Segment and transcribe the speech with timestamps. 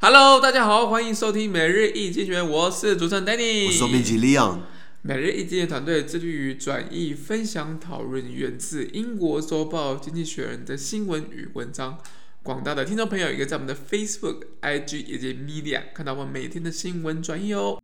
[0.00, 4.60] Hello，大家好，欢迎收听每日一经济学，我是主持人 Danny，我是编辑 Leon。
[5.02, 11.98] 每日一经济学团队致力于转译、分享、讨论源自英国周报《经济学人》的新闻与文章。
[12.44, 17.82] 广大的听众朋友，也可以在我们的 Facebook、IG 以及 Media 看到我们每天的新闻转译哦。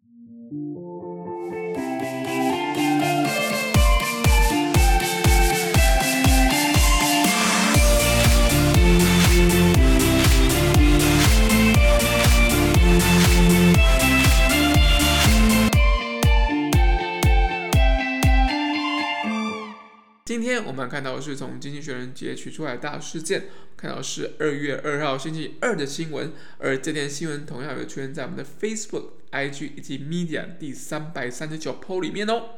[20.44, 32.50] 天我们看到的是从《经济学人》截取出来的大事件，看到是二月二号星期二的新闻，而这篇新闻同样也出现在我们的 Facebook、IG 以及 Media 第三百三十九 po 里面哦。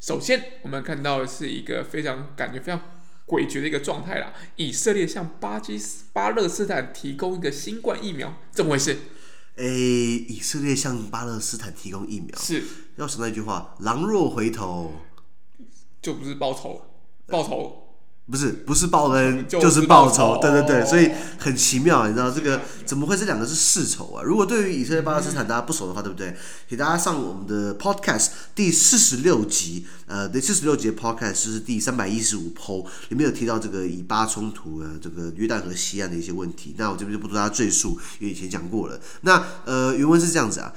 [0.00, 2.80] 首先，我们看到的是一个非常感觉非常
[3.26, 5.80] 诡谲的一个状态啦，以色列向巴基
[6.12, 8.96] 巴勒斯坦提供一个新冠疫苗，怎么回事？
[9.56, 9.66] 诶，
[10.28, 12.62] 以色列向巴勒斯坦提供疫苗，是
[12.96, 14.92] 要说那句话：狼若回头，
[16.02, 16.95] 就不是报仇。
[17.28, 17.82] 报仇
[18.28, 20.32] 不是不是报恩， 就就是报仇。
[20.32, 24.20] 哦、对对对，所以很奇妙，你知道这个怎么会这两个是世仇啊？
[24.20, 26.36] 如果对于以色列巴勒斯坦大家不熟的话，对不对？
[26.68, 36.74] 给大家上我们的 podcast 第四十六集，呃，第四十六集的 podcast 是第三百一十五 po，里面有提到这个以巴冲突啊，这个约旦河西岸的一些问题。
[36.76, 38.98] 那我这边就不多大家赘述，因为以前讲过了。
[39.20, 40.72] 那呃，原文是这样子啊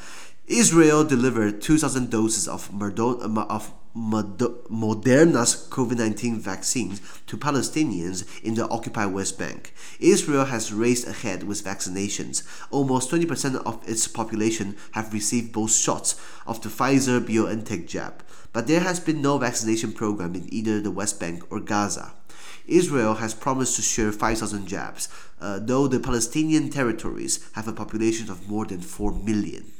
[0.48, 3.64] ：Israel delivered two thousand doses of Merdon of
[4.00, 9.74] Moderna's COVID-19 vaccines to Palestinians in the occupied West Bank.
[10.00, 12.44] Israel has raced ahead with vaccinations.
[12.72, 16.16] Almost 20% of its population have received both shots
[16.48, 20.92] of the Pfizer BioNTech jab, but there has been no vaccination program in either the
[20.92, 22.14] West Bank or Gaza.
[22.68, 25.10] Israel has promised to share 5,000 jabs,
[25.42, 29.74] uh, though the Palestinian territories have a population of more than 4 million.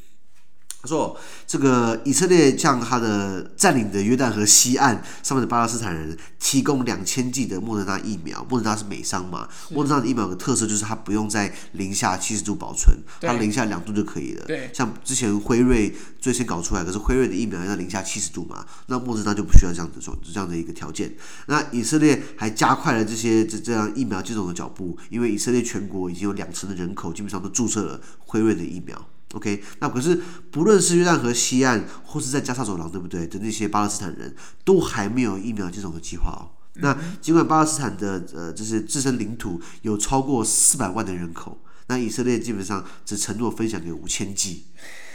[0.82, 8.46] 他说：“这个以色列向他的占领的约旦河西岸上面的巴勒斯坦人提供两千剂的莫德纳疫苗。
[8.50, 9.46] 莫德纳是美商嘛？
[9.72, 14.46] 莫德纳的疫苗有个特色就是它不用在零下七十度保存，它零下两度就可以了。
[14.46, 21.14] 对，像之前辉瑞最先搞出来，可是辉瑞的疫苗要零下七十度嘛，那莫德纳就不需要这样子说这样的一个条件。
[21.48, 30.20] 那以色列还加快了这些这这样疫苗接种的脚步，因为以色列全国已经有两成的人口基本上都注射了辉瑞的疫苗。” OK，那可是
[30.50, 33.28] 不论是约旦河西岸或是在加沙走廊，对不对？
[33.28, 34.36] 的那些巴勒斯坦人
[34.66, 36.50] 都还没有疫苗接种的计划哦。
[36.82, 44.66] 那尽管巴勒斯坦的呃，就是自身领土有超过四百万的人口，那以色列基本上只承诺分享给五千剂。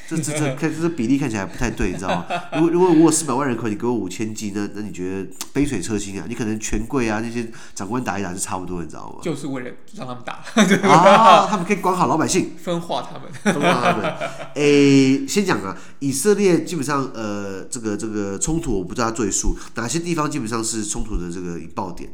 [0.08, 2.26] 这这这看这比例看起来不太对，你知道吗？
[2.54, 6.26] 如果如果我四百万人口，你给我五千 G，，那那你觉得杯水车薪啊？
[6.28, 9.18] 你可能权贵啊那些长官打一打就差不多，你知道吗？
[9.22, 10.44] 就是为了让他们打
[10.88, 14.14] 啊，他们可以管好老百姓，分化他们，分化他们。
[14.54, 22.10] 诶，先讲啊，以色列基本上呃，这个这个冲突我不知道赘述哪些地方基本上是冲突的这个引爆点。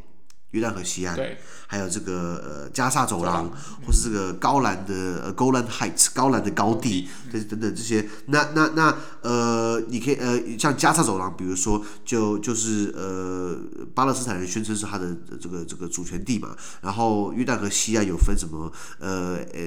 [0.51, 3.49] 约旦河西岸，对，还有这个呃加沙走廊，
[3.85, 13.57] 或是这个高兰的呃 Golan Heights 高兰的高地，这等等这些，那那那呃，你可以呃像加沙走廊，比如说就就是呃
[13.93, 19.61] 巴勒斯坦人宣称是他的这个这个主权地嘛，然后约旦河西岸有分什么呃呃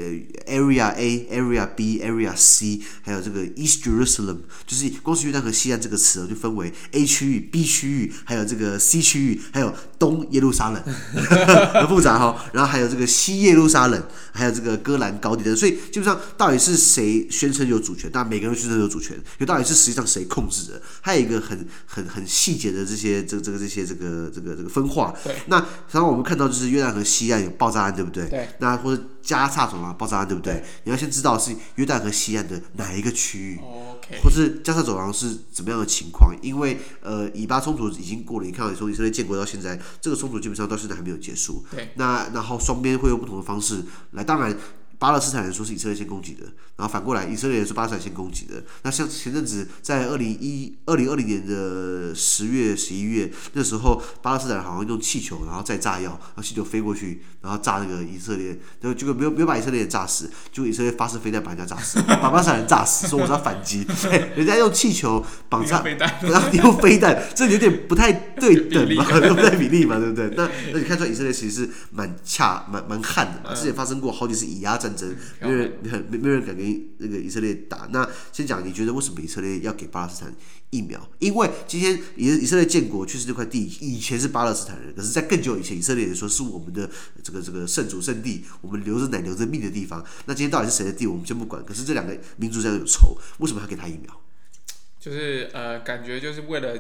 [0.47, 9.72] Area A、Area B、Area C，还有这个 East Jerusalem，就是光是约旦河西岸这个词就分为 A 区域、B 区域，还有这个 C 区域，还有
[10.04, 10.82] 东耶路撒冷。
[11.75, 18.10] 很复杂哈，然后还有这个西耶路撒冷，还有这个戈兰高地的，所以基本上到底是谁宣称有主权？
[18.12, 20.82] 但每个人宣称有主权，就到底是实际上谁控制的？
[21.00, 25.15] 还有一个很很很细节的这些这这个这些这个这个这个分化。
[25.25, 25.56] 对，那
[25.91, 28.28] 然后我们看到就是约旦河西岸有爆炸案，对不对？
[28.28, 28.48] 对。
[28.59, 30.54] 那或者加萨什么爆炸案，对不对？
[30.54, 33.59] 对你要先知道是约旦河西岸的哪一个区域。
[33.59, 36.34] 哦或是加沙走廊是怎么样的情况？
[36.42, 41.65] 因为呃，以巴冲突已经过了，你看从以色列建国到现在，这个冲突基本上到现在还没有结束。
[41.70, 43.82] 对，那然后双边会用不同的方式
[44.12, 44.56] 来，当然。
[44.99, 46.44] 巴勒斯坦人说是以色列先攻击的，
[46.77, 48.63] 然后反过来以色列人说巴勒斯坦先攻击的。
[48.83, 63.86] 那像前阵子在二零一二零二零年的十月十一月那时候，巴勒斯坦人好像用气球，然后再炸药，然后气球飞过去，然后炸那个以色列，就结果没有没有把以色列人炸死，结果以色列发射飞弹把人家炸死，把巴勒斯坦人炸死，说我是要反击，
[64.36, 65.83] 人家用气球绑炸，
[66.22, 69.04] 然后你用飞弹，这有点不太对等嘛，
[69.34, 70.30] 不太比例嘛，对不对？
[70.36, 74.78] 那那你看出来以色列其实是蛮恰蛮蛮悍的嘛，之前发生过好几次以压。
[74.84, 75.72] 战争，没有人
[76.10, 77.89] 没没有人敢跟那个以色列打。
[77.91, 80.34] 那先讲，你觉得为什么以色列要给巴勒斯坦
[80.69, 81.09] 疫苗？
[81.19, 86.91] 因为今天以以色列建国确实这块地以前是巴勒斯坦人，可是，在更久以前，以色列人说是我们的
[87.22, 90.04] 这个这个圣主圣地，我们留着奶留着命的地方。
[90.27, 91.65] 那今天到底是谁的地，我们先不管。
[91.65, 94.21] 可是这两个民族这样有仇，为什么要给他疫苗？
[95.01, 96.78] 就是呃，感觉就是为了，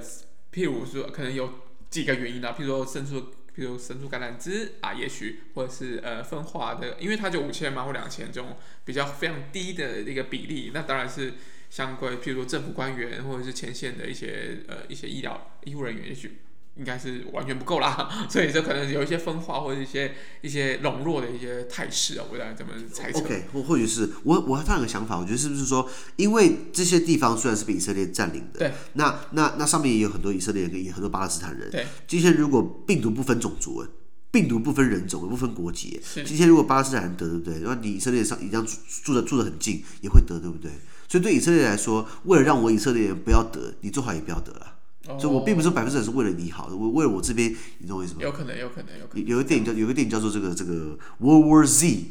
[0.52, 1.50] 譬如说，可能有
[1.88, 3.32] 几个原因啊，譬如说。
[3.54, 11.34] 比如生出橄榄枝啊，也许或者是呃分化的，因为它就五千嘛或两千这种比较非常低的一个比例，那当然是
[11.70, 16.38] 相关，譬如说政府官员或者是前线的一些呃一些医疗医护人员，也许。
[16.76, 33.86] 应该是完全不够啦， 所以这可能有一些分化或者一些一些笼络的一些态势啊，我来怎么猜测？OK，或或许是我我还有个想法，我觉得是不是说，因为这些地方虽然是被以色列占领的，对，那那那上面也有很多以色列人，也很多巴勒斯坦人，对，今天如果病毒不分种族，
[34.32, 37.60] 病毒不分人种，不分国籍，是今天如果巴勒斯坦人得，对不对？
[37.60, 40.72] 那你以色列上一样住住的住的很近，也会得，对不对？
[41.06, 44.73] 所以对以色列来说，为了让我以色列人不要得，你最好也不要得了。
[45.18, 48.20] 就我并不是百分之百是为了你好，我为了我这边，你懂我意思吗？
[48.22, 49.26] 有可能，有可能，有可能。
[49.26, 52.06] 有个电影叫有个电影叫做这个这个 World War Z，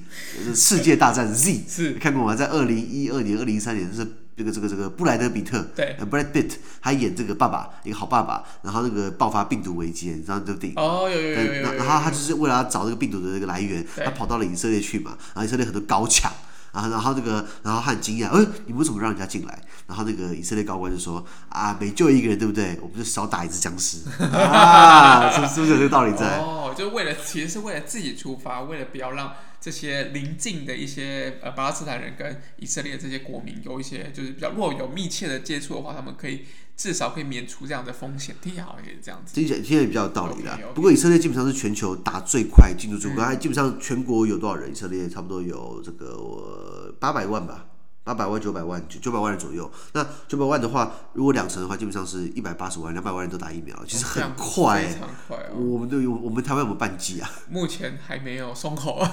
[0.53, 2.35] 世界大战 Z， 是你看过吗？
[2.35, 4.05] 在二零一二年、二零一三年，是
[4.37, 6.51] 这个这个这个布莱德比特，对，Brad Pitt，
[6.81, 10.79] 他演这个爸爸，一个好爸爸，然后那个爆发病毒危机，你知道这个电影？
[10.79, 11.73] 哦，有有有有有。
[11.73, 16.31] 然后他就是为了要找这个病毒的这个来源，他跑到了以色列去嘛，然后以色列很多高墙。
[16.73, 19.61] 然后，然后这个，然后他很惊讶，哎，你们为什么让人家进来？
[19.87, 22.79] 然后那个以色列高官就说：啊，每救一个人，对不对？
[22.81, 23.99] 我们就少打一只僵尸。
[24.35, 26.39] 啊，是是不是有这个道理在？
[26.39, 36.41] 哦，就为了，其实是为了自己出发，为了不要让这些邻近的一些呃巴勒斯坦人跟以色列这些国民有一些就是比较若有密切的接触的话，他们可以。
[36.75, 39.35] 至少可以免除这样的风险，听起来好像也是这样子。
[39.35, 40.49] 听起来听起来比较有道理的。
[40.49, 40.73] Okay, okay.
[40.73, 44.71] 不过以色列基本上是全球打最快进入中国，嗯、基本上全国有多少人？
[44.71, 47.67] 以色列差不多有这个八百万吧。
[48.03, 49.71] 八百万、九百万、九九百万人左右。
[49.93, 55.57] 那九百万的话，如果两成的话，基本上是一百八十万、两百万人都打疫苗，其实很快，非常快哦。
[55.57, 57.31] 我们都有，我们台湾有没有半剂啊？
[57.49, 58.99] 目前还没有松口，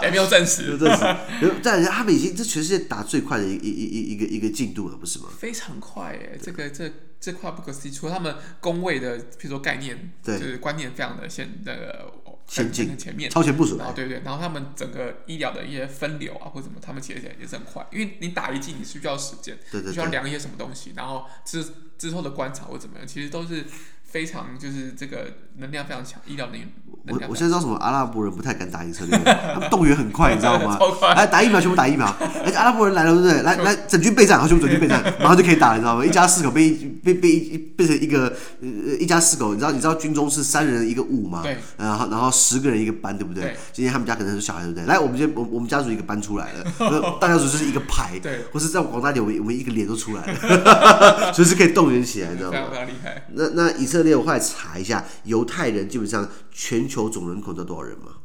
[0.00, 0.78] 还没有证实。
[0.78, 1.16] 证实。
[1.62, 5.26] 但他们已经这全世界打最快的一、一、一、一个一个进度了，不是吗？
[5.36, 6.90] 非常快哎，这个这
[7.20, 7.90] 这块不可思议。
[7.90, 12.12] 除了他们工位的，比如说概念，对，就是观念非常的现那个。
[12.50, 21.64] 先进前面超前部署，然后对对，然后他们整个医疗的一些分流啊，或者什么，他们其实也是很快，因为你打一剂你需要时间，对对对，需要量一些什么东西，然后之
[21.96, 23.64] 之后的观察或怎么样，其实都是
[24.10, 25.26] 非常就是这个
[25.58, 26.66] 能量非常强，医疗能力。
[27.08, 30.78] 我我现在知道什么阿拉伯人不太敢打以色列，他们动员很快，你知道吗？
[31.16, 32.06] 来打疫苗，全部打疫苗。
[32.44, 33.42] 而且阿拉伯人来了，对不对？
[33.42, 36.04] 来 来，整军备战，然后全部整军备战， 马上就可以打了，你知道吗？
[36.04, 36.70] 一家四口被
[37.02, 37.40] 被被
[37.76, 38.68] 变成一个呃
[38.98, 41.42] 一家四口，你知道你知道军中是三人一个伍嘛？
[41.42, 41.56] 对。
[41.78, 43.56] 然后然后十个人一个班，对不对？
[43.72, 44.84] 今天他们家可能是小孩，对不对？
[44.84, 48.40] 来，我们今天我我们家族一个班出来了，大家族就是一个排，对。
[48.52, 52.58] 或是再广大点，我们我们一个连都出来了，随时可以动员起来，你知道吗？
[52.70, 53.24] 非常厉害。
[53.32, 58.16] 那那以色列，我后来查一下，犹太人基本上全球总人口都多少人吗？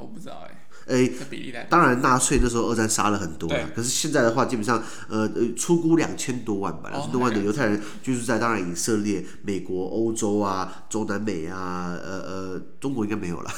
[0.00, 0.56] 我不知道哎、欸。
[0.88, 1.08] 哎，
[1.68, 13.50] 当然纳粹那时候二战杀了很多啊，可是现在的话，基本上呃呃，出估两千多万吧，两千多万的犹太人居住在当然以色列、美国、欧洲啊、中南美啊，呃呃，中国应该没有了，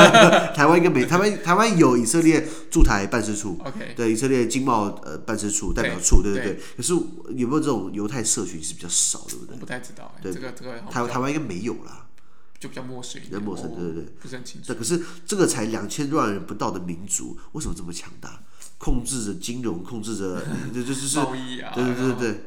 [0.54, 6.94] 台湾应该没，台湾台湾有以色列驻台办事处，OK，对，以色列经贸呃办事处代表处，对对对，可是
[7.34, 9.54] 有没有这种犹太社群是比较少，对不对？
[9.56, 10.32] 我不太知道，对。
[10.32, 12.06] 这个这个台台湾应该没有啦。
[12.58, 14.66] 就比较陌生一点，陌生，对对对，不是很清楚。
[14.66, 18.42] 对，可是这个才两千多万人不到的民族，为什么这么强大？
[18.78, 22.44] 控制着金融，控制着，这就是 贸易啊，对对对对，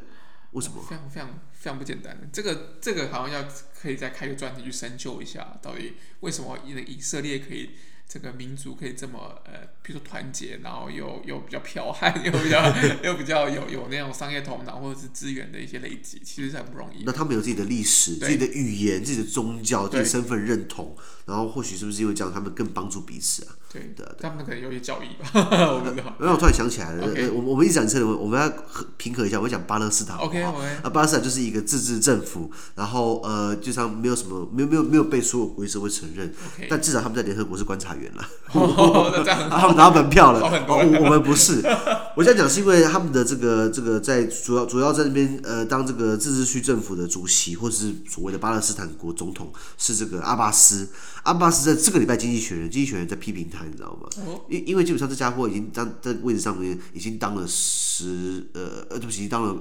[0.52, 0.84] 为什么？
[0.90, 2.30] 非常非常非常不简单。
[2.32, 3.50] 这个这个好像要
[3.82, 7.72] 可以再开个专题去深究一下，到底为什么以以色列可以。
[8.12, 12.62] 这个民族可以这么呃，比如说团结，然后又又比较剽悍， 又比较
[13.02, 17.04] 又比较有有那种商业头脑或者是资源的一些累积，其实是很不容易。
[17.06, 20.94] 那他们有自己的历史、自己的语言、自己的宗教、自己的身份认同，
[21.26, 23.56] 然后或许是不是因为这样，他们更帮助彼此啊？
[23.72, 25.32] 对的，他们可能有些教义吧。
[25.72, 26.14] 我不知道。
[26.20, 28.50] 然后我突然想起来了，我我们一展车的，我们要
[28.98, 30.18] 平和一下，我讲巴勒斯坦。
[30.18, 30.66] OK OK。
[30.84, 36.34] 啊，巴勒斯坦就是一个自治政府，然后呃，就像没有什么，没有没有没有被所有国际社会承认，
[36.70, 38.28] 但至少他们在联合国是观察员了。
[38.52, 41.62] 他们拿到门票了，我们不是。
[42.16, 50.90] 我这样讲是因为他们的这个这个在主要主要在那边呃当这个自治区政府的主席，或是所谓的巴勒斯坦国总统是这个阿巴斯。
[51.24, 54.10] 阿巴斯在这个礼拜经济学人经济学人在批评他，你知道吗？
[54.50, 59.56] 因因为基本上这家伙已经当在位置上面已经当了十呃呃对不起，已经当了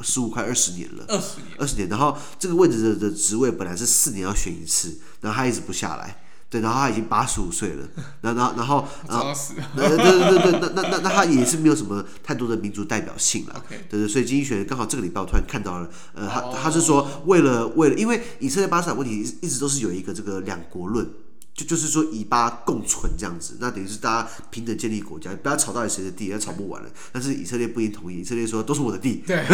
[0.00, 1.88] 十五快二十年了，二十年，二十年。
[1.88, 6.22] 然后这个位置的的职位本来是四年要选一次，然后他一直不下来。
[6.48, 7.88] 对，然后他已经八十五岁了，
[8.22, 9.66] 然后然后然后早死 了。
[9.74, 13.64] 对对对对，那那那那他也是没有什么太多的民族代表性了。
[13.68, 21.08] 对对，所以经济学刚好这个礼拜我突然看到了，呃，他哦他是说为了为了，因为以色列巴勒斯坦问题一直都是有一个这个两国论。
[21.56, 26.88] 就就是说以巴共存这样子，那等于是大家平等建立国家，不要吵到底谁的地，要吵不完了。
[27.12, 29.24] 但是以色列不一定同意，以色列说都是我的地。
[29.26, 29.42] 对，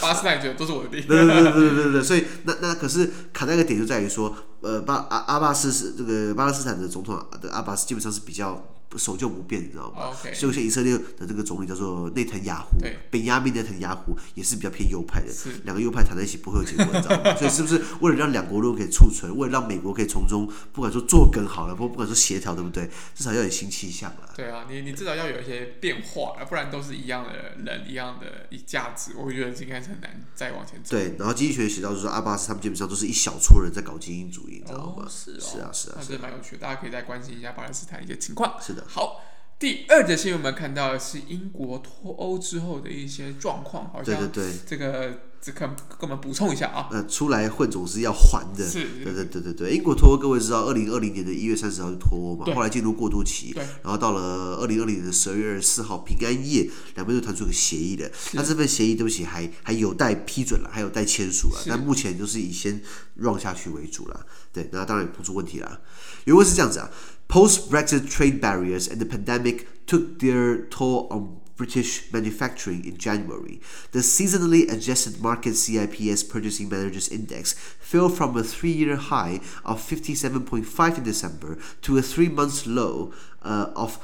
[0.00, 1.00] 巴斯坦觉得都是我的地。
[1.00, 8.62] 对对对对对对对，所以那那可是卡那个点就在于说，呃，巴阿阿巴斯是这个巴勒斯坦的总统的阿巴斯基本上是比较。
[8.98, 12.78] 守旧不变，你知道吗.所以，像以色列的这个总理叫做内藤雅胡，
[13.10, 15.28] 本雅明内藤雅胡也是比较偏右派的。
[15.64, 17.34] 两个右派谈在一起不会有结果，你知道吗？
[17.36, 22.88] 所以，是不是为了让两国都可以促存，为了让美国可以从中不管说做梗好了，不不管说协调，对不对？
[23.14, 24.30] 至少要有新气象了。
[24.34, 30.96] 对啊，你你至少要有一些变化，不然都是一样的人，一样的一价值，我觉得应该是很难再往前走。
[30.96, 35.04] 对，然后经济学写到就是说，阿巴斯他们基本上都是一小撮人在搞精英主义，你知道吗？
[35.04, 38.54] 哦是哦，是啊，是啊，那这蛮有趣的，大家可以再关心一下巴勒斯坦一些情况。
[38.60, 39.22] 是的，好。
[39.58, 46.88] 第二则新闻，我们看到的是英国脱欧之后的一些状况，好像对对对，这个这可给我们补充一下啊。
[46.90, 49.70] 呃，出来混总是要还的，是，对对对对对。
[49.74, 58.10] 英国脱欧，各位知道，二零二零年的一月三十号就脱欧嘛，后来进入过渡期，然后到了二零二零年的十二月二十四号平安夜，两边就谈出个协议的。
[58.32, 62.80] 那这份协议，对不起，还还有待批准了，还有待签署了，但目前就是以先
[63.16, 64.26] run 下去为主了。
[64.52, 65.80] 对，那当然也不出问题了。
[66.24, 66.90] 原文是这样子啊。
[67.28, 73.60] Post-Brexit trade barriers and the pandemic took their toll on British manufacturing in January.
[73.92, 80.98] The seasonally adjusted market CIPS Purchasing Managers Index fell from a three-year high of 57.5
[80.98, 83.98] in December to a three-month low uh, of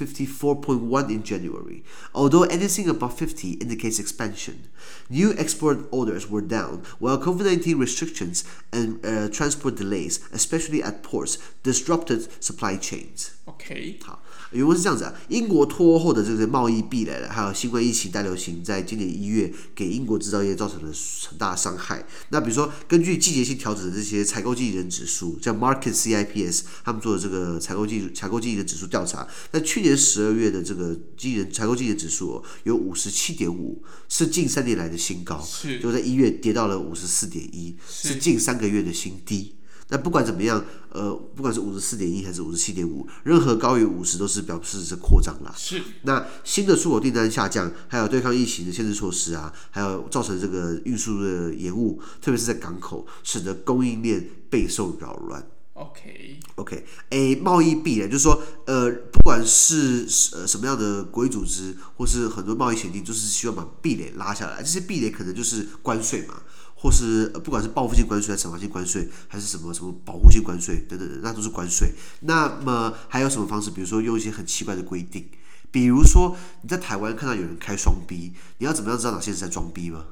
[0.00, 1.84] 54.1 in January.
[2.14, 4.68] Although anything above 50 indicates expansion,
[5.10, 11.36] new export orders were down, while COVID-19 restrictions and uh, transport delays, especially at ports,
[11.62, 13.32] disrupted supply chains.
[13.46, 20.92] OK，好，原文是这样子啊，英国脱欧后的这个贸易壁垒，还有新冠疫情大流行，在今年一月给英国制造业造成了
[21.28, 22.04] 很大的伤害。
[22.30, 35.46] 那比如说，根据季节性调整的这些采购经理人指数，像 Market CIPS，他们做的这个采购经采购经理人指数调查，那去年十二月的这个经理人采购经理人指数、哦、有五十七点五，是近三年来的新高，
[35.80, 39.54] 就在一月跌到了五十四点一，是近三个月的新低。
[39.90, 45.52] 那不管怎么样，呃，不管是五十四点一还是五十七点五，任何高于五十都是表示是扩张啦。
[45.56, 45.82] 是。
[46.02, 55.46] 那新的出口订单下降，还有对抗疫情的限制措施啊，还有造成这个运输的延误，特别是在港口，使得供应链备受扰乱。
[55.74, 56.38] OK。
[56.56, 60.06] OK，诶，贸易壁垒就是说，呃，不管是
[60.36, 64.58] 呃什么样的国际组织，或是很多贸易协定，就是希望把壁垒拉下来。
[64.62, 66.34] 这些壁垒可能就是关税嘛。
[66.82, 71.92] 或是不管是报复性关税惩罚性关税，还是什么什么保护性关税等等，那都是关税。
[72.20, 73.70] 那么还有什么方式？
[73.70, 75.28] 比如说用一些很奇怪的规定，
[75.70, 80.06] 比如说你在台湾看到有人开双逼你要怎么样知道哪些人在装逼吗？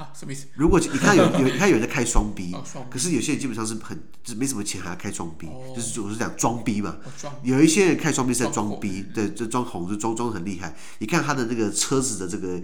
[0.00, 0.46] 哈，什么意思？
[0.54, 6.96] 如果你看有有 你看有人在开双逼哦、可是有些人基本上是很就是没什么钱还要开双逼、哦、就是我是讲装逼嘛。
[7.04, 10.74] 哦、有一些人开双逼是在装逼，对，就装红就装装很厉害。
[11.00, 12.58] 你看他的那个车子的这个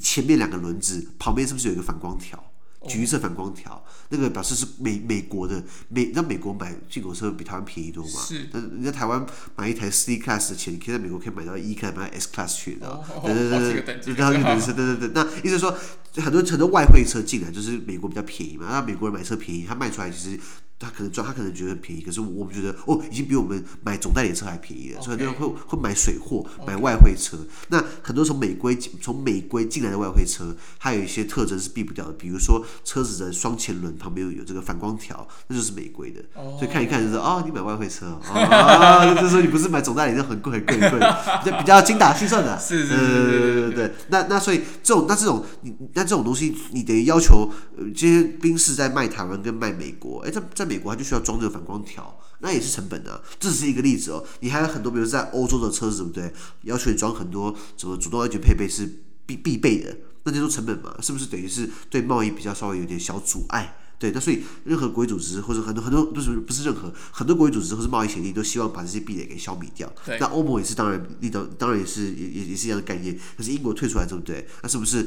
[0.00, 2.42] 前面两个轮子旁边是不是有一个反光条？
[2.88, 8.20] 橘色反光条，那个表示是美美国的美，让美国买进口车比台湾便宜多嘛？
[8.20, 8.48] 是。
[8.52, 9.24] 但是你在台湾
[9.56, 12.88] 买一台 C Class 的钱，你可以在美国可以买到 E Class，买到 S Class 去的。
[12.88, 13.22] 哦。
[13.24, 15.10] 对对对对，对然后就等于是对对对。
[15.14, 15.76] 那意思说，
[16.16, 20.40] 很多很多外汇车进来就是美国比较便宜嘛，那美国人买车便宜，他卖出来其实。
[20.80, 27.36] 他可能赚，他可能觉得很便宜，可是我们觉得哦，已经比我们买总代理车还便宜了所以很多人会会买水货，买外汇车。
[27.68, 36.24] 那很多从美规从美规进来的外汇车，它有一些特征是避不掉的，比如说车子的双前轮旁边有这个反光条，那就是美规的。
[36.34, 36.58] Oh.
[36.58, 41.00] 所以看一看就是哦，你买外汇车哦，就是说你不是买总代理，就很贵很贵很贵，
[41.44, 42.56] 就比较精打细算的。
[42.58, 43.92] 是是是对对对。
[44.08, 50.69] 那那所以这种那这种你那这种东西，你等于要求呃这些宾士在卖台湾跟卖美国，哎，在在。
[50.70, 53.20] 美国它就需要装这个反光条，那也是成本的啊。
[53.40, 54.24] 这只是一个例子哦。
[54.38, 56.32] 你还有很多，比如在欧洲的车子，对不对？
[56.62, 60.94] 要求你装很多什么主动安全配备是必必备的，那这都成本嘛？
[61.02, 63.76] 是不是等于是对贸易比较稍微有点小阻碍？
[63.98, 69.92] 对，那所以任何国际组织或者很多很多不是不是任何很多国际组织或是贸易协定都希望把这些壁垒给消灭掉。
[70.18, 73.18] 那欧盟也是当然，当当然也是也也也是一样的概念。
[73.36, 74.46] 可是英国退出来，对不对？
[74.62, 75.06] 那是不是？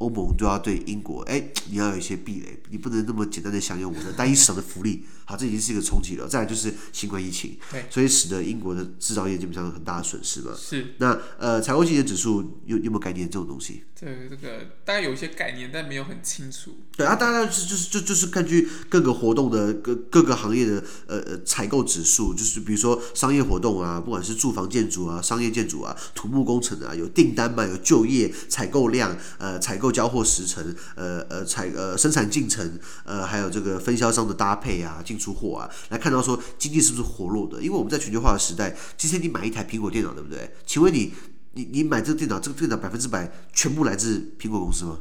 [0.00, 5.04] 欧盟都要对英国，哎，你要有一些壁垒，你不能那么简单的享有我的单一市场的福利。
[5.30, 6.26] 好，这已经是一个冲击了。
[6.26, 10.52] 再来就是新冠疫情，对，所以使得英国的制造业基本上有很大的损失嘛。
[10.56, 10.94] 是。
[10.98, 13.84] 那呃，采购经理指数有有没有概念这种东西？
[14.00, 16.78] 对、这个大概有一些概念，但没有很清楚。
[16.96, 37.62] 对啊，大家就是就是就就是根据各个活动的各各个行业的呃呃采购指数，就是比如说商业活动啊，不管是住房建筑啊、商业建筑啊、土木工程啊，有订单嘛，有就业采购量，呃，采购交货时程，呃呃采呃生产进程，呃还有这个分销商的搭配啊，进出货啊，来看到说经济是不是活络的？
[37.62, 40.54] 因为我们在全球化的时代，今天你买一台苹果电脑，对不对？
[40.66, 41.12] 请问你
[41.52, 44.98] 你你买这个电脑，这个电脑百分之百全部来自苹果公司吗？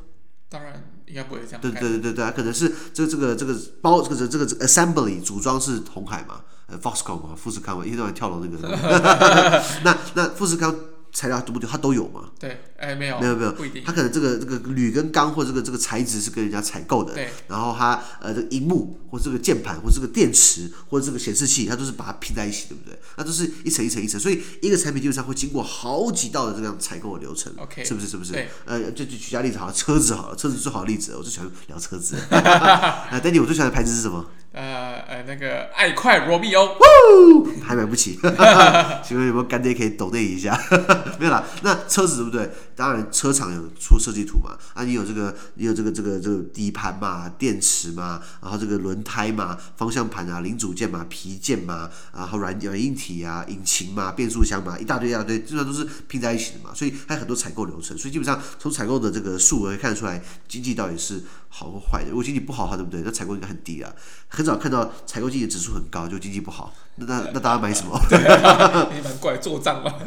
[0.50, 1.62] 当然应该不会这样。
[1.62, 8.67] 对对对对对，可能是这个这个这个包这个这个 assembly 组装是红海嘛，呃 Foxconn 嘛，富士康嘛，一天到晚跳楼那个。
[9.84, 10.75] 那那富士康。
[11.12, 11.70] 材料多不多？
[11.70, 12.30] 它都有吗？
[12.39, 13.84] 对，哎，没有，没有，没有，不一定。
[13.86, 17.30] 它可能这个这个铝跟钢或这个这个材质是跟人家采购的，对。
[17.48, 22.98] 然后它呃这个荧幕或这个键盘或这个电池或者这个显示器，它都是把它拼在一起，对不对？
[23.18, 28.08] 那都是一层一层一层，所以一个产品基本上会经过好几道的这样采购的流程，OK，是不是？
[28.08, 28.32] 是不是？
[28.34, 28.50] 对。
[28.66, 32.16] 呃，就就举下例子好了，车子好了，车子最好的例子，我最喜欢聊车子。
[32.30, 34.25] 啊，Danny，我最喜欢的牌子是什么？
[34.60, 36.68] 呃呃，那个爱快罗密欧，
[37.66, 38.20] 还买不起，
[39.01, 40.60] 请问有没有干爹可以抖内一下？
[41.18, 42.50] 没有啦，那车子对不对？
[42.79, 62.12] 当然车厂有出设计图嘛，啊，你有这个，你有这个这个这个底盘嘛，电池嘛，然后这个轮胎嘛，方向盘啊，零组件嘛，皮件嘛，然后软软硬体啊，引擎嘛，变速箱嘛，一大堆一大堆，基本上都是拼在一起的嘛，所以还有很多采购流程，所以基本上从采购的这个数额看出来，经济到底是好或坏的。
[62.12, 63.01] 如果经济不好的话，对不对？
[63.03, 63.93] 那采购应该很低啊。
[64.29, 68.00] 很少看到采购经济指数很高，就经济不好，那那那大家买什么？
[68.10, 69.94] 你蛮过来做账嘛。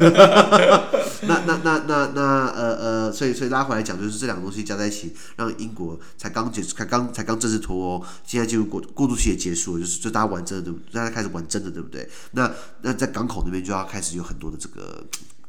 [1.25, 10.93] 那那那那那呃呃，所以所以拉回来讲，就是这两个东西加在一起，让英国才刚结束，才刚才刚正式脱欧，现在进入过过渡期也结束了，就是就大家玩真的，对不对？
[10.93, 12.09] 大家开始玩真的，对不对？
[12.31, 15.03] 那那在港口那边就要开始有很多的这个。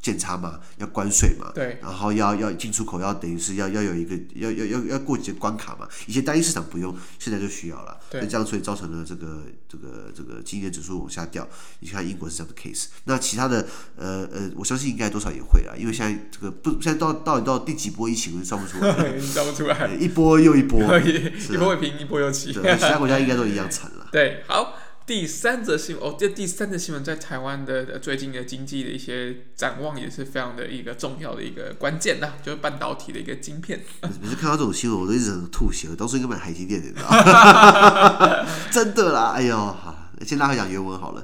[0.05, 11.47] 检查嘛，要关税嘛，对，然后要要进出口要等于是要要有一个要要要要过几个关卡嘛，以前单一市场不用，现在就需要了，对，这样所以造成了这个这个这个经济指数往下掉。
[11.79, 24.07] 你看英国是这样的 case，那其他的呃呃，我相信应该多少也会啊，因为现在这个不现在到到底到第几波疫情，我就算不出来， 算不出来，一波又一波， 一波未平一波又起，对，其他国家应该都一样惨了。
[24.13, 24.77] 对，好。
[25.05, 33.83] 第三则新闻哦，这第三则新闻在台湾的最近的经济的一些展望也是非常的一个重要的一个关键呐，就是半导体的一个晶片。
[34.19, 38.45] 每次看到这种新闻，我都一直很吐血，当初应该买海基电，的？
[38.71, 41.23] 真的啦，哎呦，好，先拉回讲原文好了。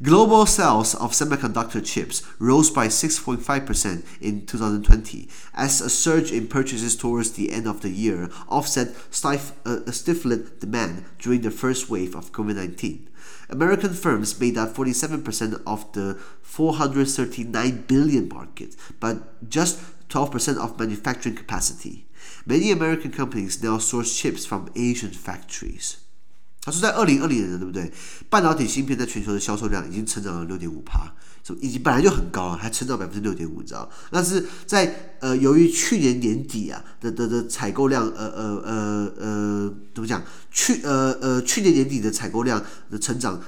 [0.00, 6.96] Global sales of semiconductor chips rose by 6.5% in 2020 as a surge in purchases
[6.96, 12.16] towards the end of the year offset stif uh, stifled demand during the first wave
[12.16, 13.06] of COVID-19.
[13.50, 19.78] American firms made up 47% of the 439 billion market, but just
[20.08, 22.06] 12% of manufacturing capacity.
[22.44, 25.98] Many American companies now source chips from Asian factories.
[26.64, 27.92] 他说，在二零二零年，对不对？
[28.30, 31.12] 半导体芯片在全球的销售量已经成长了六点五趴，
[31.60, 33.90] 已经本来就很高了，还成长百分之六点五，你知道？
[34.12, 40.22] 但是在呃，由于去年年底啊的的的采购量，呃呃呃呃，怎么讲？
[40.52, 43.40] 去呃呃，去年年底的采购量的成长。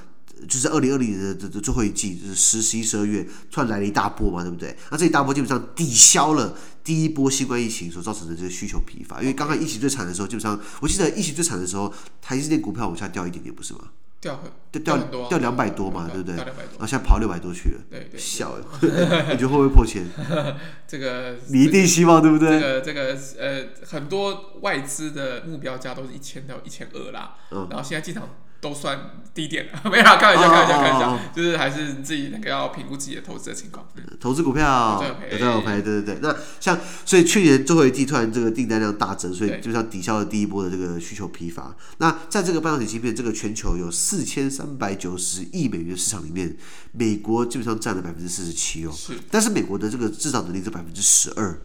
[0.49, 4.75] 就是二零二零年的的的最后一季，就是十、十一、十二月，突然来了一大波嘛，对不对？
[4.91, 6.53] 那这一大波基本上抵消了
[6.85, 13.79] 第一波新冠疫情所造成的这个需求疲乏，因为刚刚疫情最惨的时候，基本上我记得疫情最惨的时候，台积电股票往下掉一点点，不是吗？
[14.21, 14.39] 掉
[14.71, 16.35] 掉掉掉两百多嘛，对不对？
[16.35, 20.07] 掉两百多，然后现在跑六百多去了，对对，笑， 你觉得会不会破千？
[20.87, 22.49] 这个 你一定希望对不对？
[22.49, 28.29] 这个这个呃，很多外资的目标价都是一千到一千二啦，嗯，然后现在进场。
[28.61, 33.85] 都算低点了， 没有啦，开玩笑，开玩笑，开玩笑，就是还是自己那个要评估自己的投资的情况。
[34.19, 34.93] 投资股票
[35.31, 36.19] 有赚有赔，对对对。
[36.21, 41.75] 那像所以去年最后一季突然这个订单量大增，所以基本上抵消了第一波的这个需求疲乏。
[41.97, 46.57] 那在这个半导体芯片，这个全球有四千三百九十亿美元市场里面，
[46.93, 48.91] 美国基本上占了百分之四十七哦。
[48.91, 49.13] 是。
[49.29, 51.59] 但是美国的这个制造能力是百分之十二，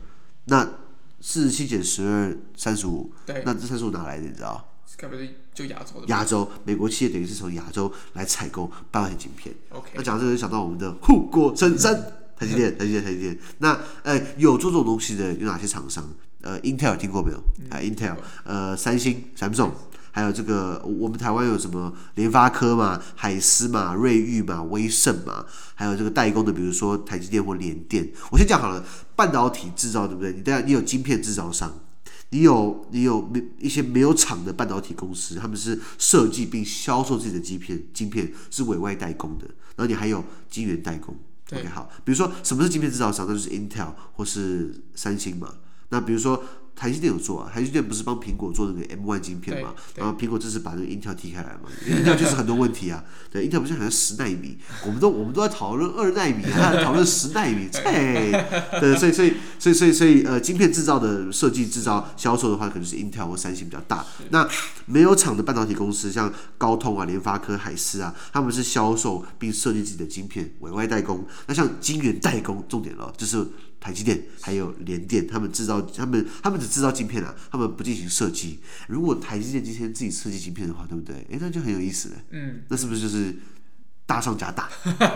[0.47, 0.69] 那
[1.21, 3.13] 四十七减十二，三十五。
[3.25, 3.43] 对。
[3.47, 4.27] 那这三十五哪来的？
[4.27, 4.67] 你知道？
[4.97, 6.07] 该不是就亚洲的？
[6.09, 9.55] 亚洲，美国企业等于是从亚洲来采购半导体晶片。
[9.71, 11.95] OK，那讲到这个，就想到我们的护国神山
[12.37, 13.39] 台积电，台积电，台积电。
[13.59, 16.07] 那呃，有做这种东西的有哪些厂商？
[16.43, 17.39] 呃，Intel 听过没有？
[17.71, 19.71] 啊，Intel，呃，三星、Samsung，
[20.11, 28.11] 还有这个我们台湾有什么联发科嘛、海思嘛、瑞昱嘛、威盛嘛，还有这个代工的，比如说台积电或联电。
[28.31, 30.33] 我先讲好了，半导体制造对不对？
[30.33, 31.79] 你等下你有晶片制造商。
[32.31, 39.47] 你有你有没一些没有厂的半导体公司，他们是设计并销售自己的晶片，晶片是委外代工的。
[39.77, 41.17] 然后你还有晶圆代工。
[41.53, 45.55] OK，好，比如说什么是晶片制造商，那就是 Intel 或是三星嘛。
[45.91, 46.43] 那比如说。
[46.81, 49.75] 台积电有做啊，台积电不是帮苹果做那个 M1 晶片嘛？
[49.97, 53.05] 然后苹果这次把那个 Intel 踢开来嘛，Intel 就是很多问题啊。
[53.31, 58.33] 对，Intel 不是好像十纳米，我们都我们都在讨论二纳米，还 在讨论十纳米， 对，
[58.81, 64.03] 对，所以所以所以所以所以呃，晶片制造的设计、制造、销售的话，可能是 Intel 或三星比较大。
[64.31, 64.49] 那
[64.87, 71.27] 没有厂的半导体公司，像高通啊、联发科、海思啊，他们是销售并设计自己的晶片，委外代工。
[71.47, 73.47] 那像晶圆代工，重点了，就是。
[73.81, 78.61] 台积电还有联电，他们制造，他们他们只制造晶片啊，他们不进行设计。
[78.89, 81.17] 如果台积电今天自己设计晶片的话，对不对？
[81.31, 82.17] 诶，那就很有意思了。
[82.31, 83.35] 嗯，那是不是就是？
[84.11, 84.69] 大上加大，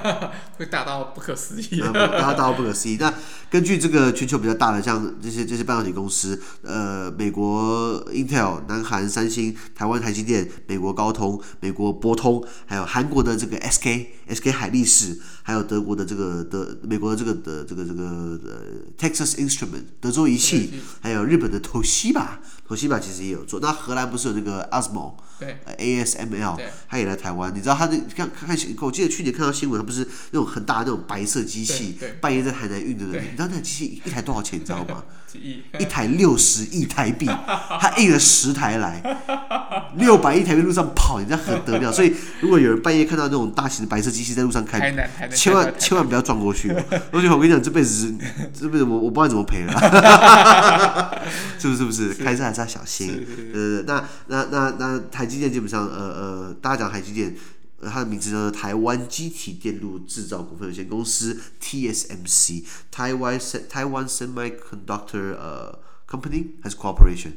[0.56, 1.82] 会大到不可思议。
[1.92, 2.96] 大到不可思议。
[3.00, 3.12] 那
[3.50, 18.60] 根据这个全球比较大的，像这些这些半导体公司，呃，美国 Intel、南韩三星、台湾台积电、美国高通、美国博通，还有韩国的这个 SK、SK 海力士，还有德国的这个德、美国的这个的这个这个呃
[18.96, 21.58] Texas Instrument 德州仪器，还有日本的
[22.68, 23.60] Toshiba，Toshiba 其实也有做。
[23.60, 25.12] 那荷兰不是有那个 ASML？
[25.38, 27.52] 对，ASML，他也来台湾。
[27.54, 33.04] 你知道他那看看看，我记得去年看到新闻，他不是那种很大的那种白色机器，半夜在台南运的。
[33.18, 34.58] 你知道那机器一台多少钱？
[34.58, 35.02] 你知道吗？
[35.80, 39.02] 一台六十亿台币，他印了十台来，
[39.96, 41.92] 六百亿台币路上跑，你知道很得了。
[41.92, 44.78] 所以如果有人半夜看到那种大型的白色机器在路上开，
[45.34, 46.70] 千万千万不要撞过去。
[47.10, 48.14] 而且我跟你讲，这辈子
[48.56, 51.20] 这辈子我我不知道怎么赔了，
[51.58, 51.78] 是不是？
[51.78, 52.14] 是不是？
[52.22, 53.26] 开车还是要小心。
[53.52, 57.36] 呃，那那那那台积电基本上，呃呃，大家讲台积电。
[57.86, 63.38] 它的名字叫做台湾机体电路制造股份有限公司 （TSMC），台湾
[63.68, 67.32] 台湾 Semiconductor 呃 Company 还是 Corporation？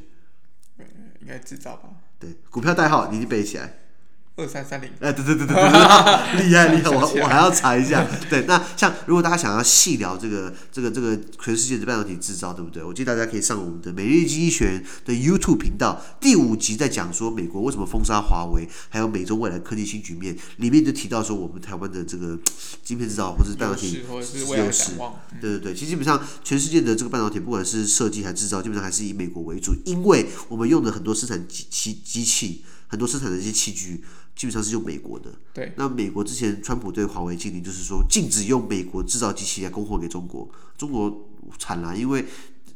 [0.78, 0.86] 嗯，
[1.20, 1.90] 应该制造吧。
[2.18, 3.78] 对，股票代号你已经背起来。
[4.38, 5.64] 二三三零，哎，对对对对对，
[6.46, 8.06] 厉害 厉害，我我还要查一下。
[8.30, 12.84] 对，那像如果大家想要细聊这个这个这个全世界的半导体制造，对不对？
[12.84, 22.38] 我建议大家可以上我们的每日经济学人的 YouTube 频道，第五集在讲说美国为什么封杀华为，还有美中未来科技新局面，里面就提到说我们台湾的这个
[22.84, 24.04] 晶片制造或者是半导体
[24.56, 24.92] 优势。
[25.40, 34.02] 对对对，其实基本上全世界的这个半导体，不管是设计还是制造，基本上还是以美国为主，因为我们用的很多生产机机机器，很多生产的一些器具。
[34.34, 35.34] 基本上是用美国的。
[35.52, 35.72] 对。
[35.76, 40.48] 那美国之前川普对华为禁令，就是说禁止用美国制造机器来供货给中国。
[40.76, 42.24] 中国惨了，因为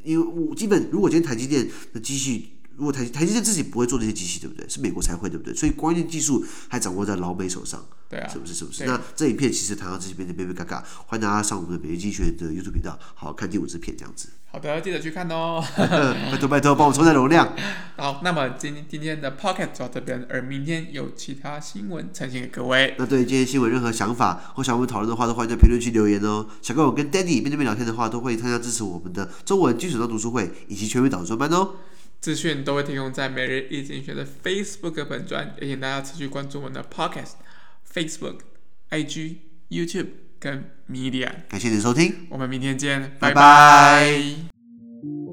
[0.03, 4.67] 因为我基本如果今天台积电的机器，如果台台积电自己不会做这些机器，对不对？
[4.67, 5.53] 是美国才会，对不对？
[5.53, 7.85] 所以关键技术还掌握在老美手上。
[8.09, 8.27] 对啊。
[8.27, 8.53] 是不是？
[8.53, 8.85] 是不是？
[8.85, 14.29] 那这影片其实谈到这边的边边嘎嘎，欢迎大家上我们的每日经济的 YouTube 频道，好好看第五支片这样子。
[14.51, 15.63] 好的，记得去看哦。
[15.77, 17.55] 拜托拜托，帮我充下流量。
[17.97, 22.95] 好，那么今今天的 Podcast 就到这边，而明天有其他新闻呈现给各位。
[22.99, 26.47] 那对于今天新闻任何想法或想我们讨论的话，都欢迎在评论区留言哦。
[26.61, 31.71] 想跟我跟 Daddy 面对面聊天的话，都会参加支持我们的中文基础上读书会以及全民导专班哦。
[32.23, 37.33] 资讯都会提供在每日一经济学的 Facebook 本专，也请大家持续关注我们的 Podcast、
[37.93, 38.37] Facebook、
[38.91, 39.35] IG、
[39.67, 40.07] YouTube
[40.39, 41.29] 跟 Media。
[41.49, 43.33] 感谢你的收听，我们明天见，拜拜。
[43.33, 43.41] 拜
[44.13, 45.32] 拜。